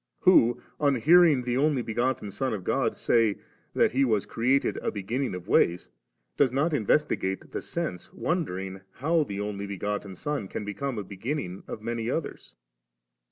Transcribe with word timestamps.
who 0.21 0.59
on 0.79 0.95
hearing 0.95 1.43
the 1.43 1.55
Only 1.55 1.83
begotten 1.83 2.31
Son 2.31 2.55
of 2.55 2.63
God 2.63 2.95
say, 2.97 3.37
that 3.75 3.91
He 3.91 4.03
was 4.03 4.25
created 4.25 4.77
*a 4.77 4.89
beginning 4.91 5.35
of 5.35 5.47
ways,' 5.47 5.91
does 6.37 6.51
not 6.51 6.73
investigate 6.73 7.51
the 7.51 7.61
sense, 7.61 8.11
wonder 8.11 8.57
ing 8.57 8.81
how 8.93 9.23
the 9.23 9.39
Only 9.39 9.67
begotten 9.67 10.15
Son 10.15 10.47
can 10.47 10.65
become 10.65 10.97
a 10.97 11.03
B^;inning 11.03 11.61
of 11.69 11.83
many 11.83 12.09
others? 12.09 12.55